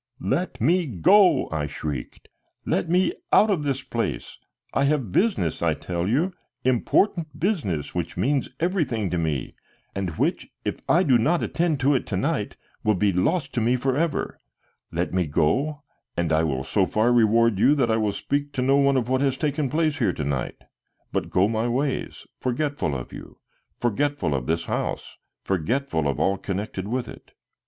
[0.19, 2.27] "Let me go!" I shrieked.
[2.65, 4.39] "Let me go out of this place.
[4.73, 6.33] I have business, I tell you,
[6.65, 9.53] important business which means everything to me,
[9.93, 13.61] and which, if I do not attend to it to night, will be lost to
[13.61, 14.39] me forever.
[14.91, 15.83] Let me go,
[16.17, 19.07] and I will so far reward you that I will speak to no one of
[19.07, 20.63] what has taken place here to night,
[21.11, 23.37] but go my ways, forgetful of you,
[23.79, 27.33] forgetful of this house, forgetful of all connected with it."